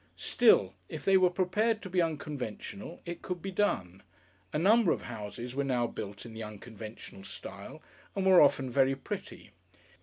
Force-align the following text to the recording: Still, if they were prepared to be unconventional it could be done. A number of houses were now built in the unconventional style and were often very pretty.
Still, 0.17 0.73
if 0.89 1.05
they 1.05 1.15
were 1.15 1.29
prepared 1.29 1.83
to 1.83 1.89
be 1.91 2.01
unconventional 2.01 3.01
it 3.05 3.21
could 3.21 3.39
be 3.39 3.51
done. 3.51 4.01
A 4.51 4.57
number 4.57 4.91
of 4.91 5.03
houses 5.03 5.53
were 5.53 5.63
now 5.63 5.85
built 5.85 6.25
in 6.25 6.33
the 6.33 6.41
unconventional 6.41 7.23
style 7.23 7.83
and 8.15 8.25
were 8.25 8.41
often 8.41 8.67
very 8.71 8.95
pretty. 8.95 9.51